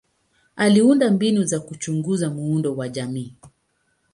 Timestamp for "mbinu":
1.11-1.43